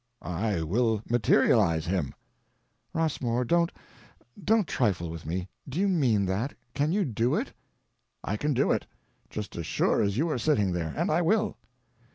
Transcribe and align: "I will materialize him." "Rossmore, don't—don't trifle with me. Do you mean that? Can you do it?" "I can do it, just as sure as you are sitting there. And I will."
"I 0.23 0.63
will 0.63 1.03
materialize 1.07 1.85
him." 1.85 2.15
"Rossmore, 2.91 3.45
don't—don't 3.45 4.67
trifle 4.67 5.11
with 5.11 5.27
me. 5.27 5.47
Do 5.69 5.79
you 5.79 5.87
mean 5.87 6.25
that? 6.25 6.55
Can 6.73 6.91
you 6.91 7.05
do 7.05 7.35
it?" 7.35 7.53
"I 8.23 8.35
can 8.35 8.55
do 8.55 8.71
it, 8.71 8.87
just 9.29 9.55
as 9.57 9.67
sure 9.67 10.01
as 10.01 10.17
you 10.17 10.27
are 10.31 10.39
sitting 10.39 10.71
there. 10.71 10.91
And 10.97 11.11
I 11.11 11.21
will." 11.21 11.55